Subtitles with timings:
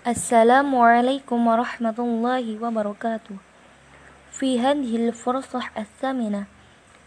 [0.00, 3.36] السلام عليكم ورحمة الله وبركاته.
[4.32, 6.44] في هذه الفرصة الثامنة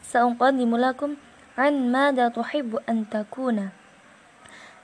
[0.05, 1.11] سأقدم لكم
[1.57, 3.69] عن ماذا تحب أن تكون.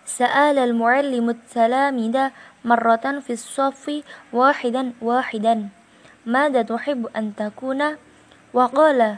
[0.05, 2.17] سأل المعلم التلاميذ
[2.65, 3.85] مرة في الصف
[4.33, 5.69] واحدا واحدا
[6.25, 7.81] ماذا تحب أن تكون؟
[8.53, 9.15] وقال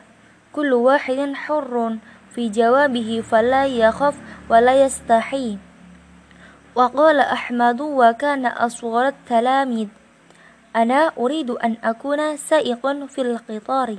[0.52, 1.98] كل واحد حر
[2.36, 4.16] في جوابه فلا يخف
[4.50, 5.71] ولا يستحي.
[6.76, 9.88] وقال أحمد وكان أصغر التلاميذ.
[10.76, 13.98] أنا أريد أن أكون سائقا في القطار.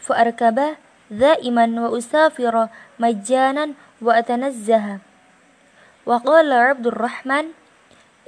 [0.00, 0.76] فأركب
[1.10, 2.68] دائما وأسافر
[2.98, 4.98] مجانا وأتنزه.
[6.06, 7.44] وقال عبد الرحمن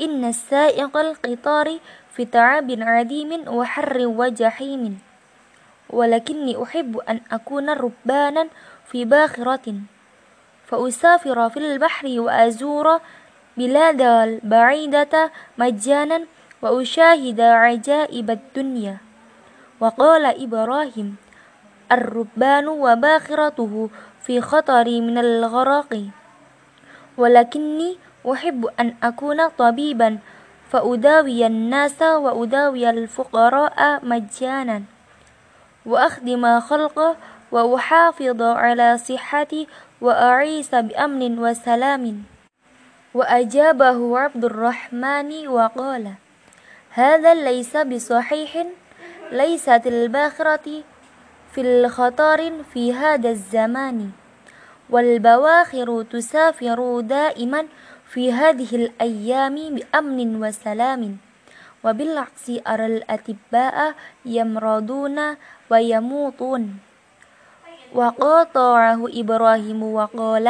[0.00, 1.78] إن السائق القطار
[2.12, 5.00] في تعب عديم وحر وجحيم
[5.90, 8.48] ولكني أحب أن أكون ربانا
[8.86, 9.74] في باخرة.
[10.68, 13.00] فأسافر في البحر وأزور
[13.58, 15.14] بلاد البعيدة
[15.58, 16.18] مجانا
[16.62, 18.96] وأشاهد عجائب الدنيا.
[19.80, 21.16] وقال إبراهيم
[21.92, 23.90] الربان وباخرته
[24.22, 25.90] في خطر من الغرق.
[27.18, 27.90] ولكني
[28.22, 30.18] أحب أن أكون طبيبا
[30.70, 34.82] فأداوي الناس وأداوي الفقراء مجانا.
[35.86, 37.16] وأخدم خلقه
[37.52, 39.66] وأحافظ على صحتي
[40.00, 42.37] وأعيش بأمن وسلام.
[43.14, 46.14] وأجابه عبد الرحمن وقال
[46.90, 48.66] هذا ليس بصحيح
[49.32, 50.82] ليست الباخرة
[51.52, 54.10] في الخطر في هذا الزمان
[54.90, 57.66] والبواخر تسافر دائما
[58.08, 61.16] في هذه الأيام بأمن وسلام
[61.84, 65.18] وبالعكس أرى الأطباء يمرضون
[65.70, 66.62] ويموتون.
[67.94, 70.48] وقاطعه إبراهيم وقال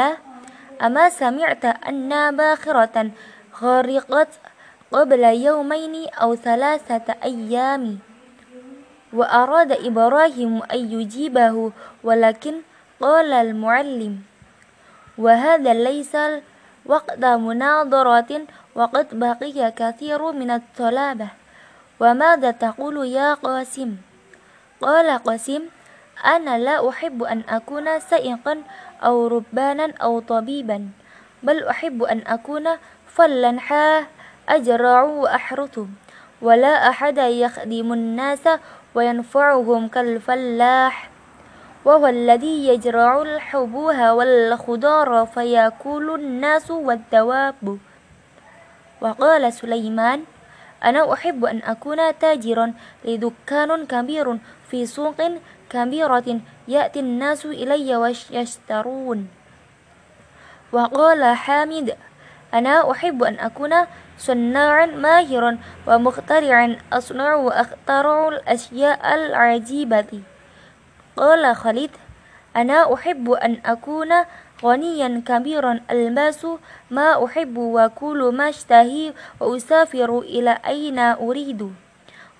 [0.81, 3.11] أما سمعت أن باخرة
[3.61, 4.27] غرقت
[4.91, 7.99] قبل يومين أو ثلاثة أيام
[9.13, 11.71] وأراد إبراهيم أن يجيبه
[12.03, 12.53] ولكن
[13.01, 14.19] قال المعلم
[15.17, 16.17] وهذا ليس
[16.85, 18.31] وقت مناظرة
[18.75, 21.27] وقد بقي كثير من الطلبة
[21.99, 23.97] وماذا تقول يا قاسم؟
[24.81, 25.61] قال قاسم
[26.25, 28.63] أنا لا أحب أن أكون سائقا
[29.03, 30.89] أو ربانا أو طبيبا
[31.43, 32.67] بل أحب أن أكون
[33.07, 34.05] فلا حاه
[34.49, 35.79] أجرع وأحرث
[36.41, 38.49] ولا أحد يخدم الناس
[38.95, 41.09] وينفعهم كالفلاح.
[41.85, 47.77] وهو الذي يجرع الحبوها والخضار فيأكل الناس والدواب.
[49.01, 50.23] وقال سليمان
[50.83, 52.73] أنا أحب أن أكون تاجرا
[53.05, 54.37] لدكان كبير
[54.69, 55.19] في سوق
[55.69, 59.27] كبيرة يأتي الناس إلي ويشترون.
[60.71, 61.97] وقال حامد
[62.53, 63.73] أنا أحب أن أكون
[64.17, 65.57] صناعا ماهرا
[65.87, 70.21] ومخترعا أصنع وأخترع الأشياء العجيبة.
[71.17, 71.91] قال خالد
[72.55, 74.09] أنا أحب أن أكون
[74.63, 76.47] غنيا كبيرا ألبس
[76.91, 81.73] ما أحب وكل ما أشتهي وأسافر إلى أين أريد.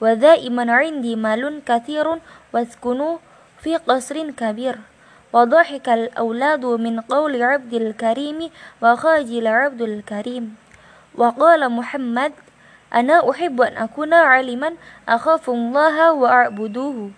[0.01, 2.07] ودائما عندي مال كثير
[2.53, 2.99] واسكن
[3.59, 4.75] في قصر كبير.
[5.33, 8.49] وضحك الأولاد من قول عبد الكريم
[8.81, 10.55] وخاجل عبد الكريم.
[11.15, 12.33] وقال محمد
[12.93, 14.73] أنا أحب أن أكون عالما
[15.09, 17.11] أخاف الله وأعبدوه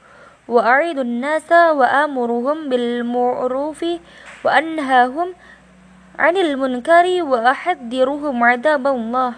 [0.47, 3.85] وأعيد الناس وآمرهم بالمعروف
[4.43, 5.29] وأنهاهم
[6.19, 9.33] عن المنكر وأحذرهم عذاب الله.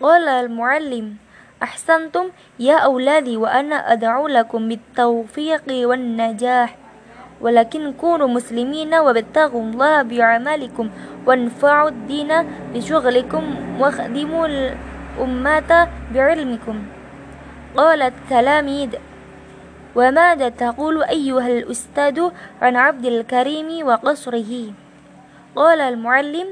[0.00, 1.27] قال المعلم
[1.62, 6.76] أحسنتم يا أولادي وأنا أدعو لكم بالتوفيق والنجاح.
[7.40, 10.90] ولكن كونوا مسلمين وابتغوا الله بعملكم
[11.26, 12.30] وانفعوا الدين
[12.74, 13.44] بشغلكم
[13.80, 16.76] واخدموا الأمة بعلمكم.
[17.76, 18.90] قال التلاميذ
[19.94, 22.30] وماذا تقول أيها الأستاذ
[22.62, 24.52] عن عبد الكريم وقصره؟
[25.56, 26.48] قال المعلم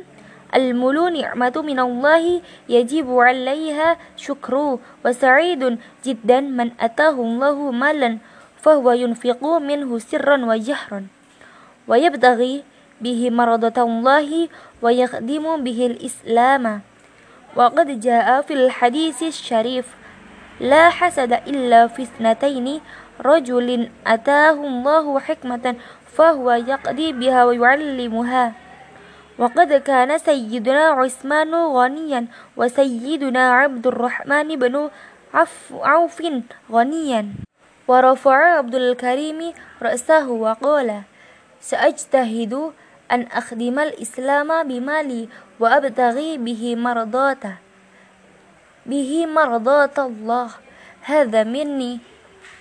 [0.54, 8.18] الملو نعمة من الله يجب عليها شكره وسعيد جدا من أتاه الله مالا
[8.62, 11.00] فهو ينفق منه سرا وجهرا.
[11.88, 12.64] ويبتغي
[13.00, 14.48] به مرضة الله
[14.82, 16.80] ويخدم به الإسلام.
[17.56, 19.86] وقد جاء في الحديث الشريف
[20.60, 22.80] لا حسد إلا في اثنتين
[23.24, 25.74] رجل أتاه الله حكمة
[26.16, 28.65] فهو يقضي بها ويعلمها.
[29.36, 34.74] وقد كان سيدنا عثمان غنيا وسيدنا عبد الرحمن بن
[35.72, 36.18] عوف
[36.72, 37.22] غنيا.
[37.88, 39.52] ورفع عبد الكريم
[39.82, 41.02] رأسه وقال
[41.60, 42.72] سأجتهد
[43.12, 45.28] أن أخدم الإسلام بمالي
[45.60, 47.54] وأبتغي به مرضاته
[48.86, 50.48] به مرضاة الله.
[51.02, 52.00] هذا مني.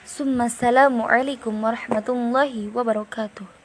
[0.06, 3.48] ثم السلام عليكم ورحمة الله وبركاته.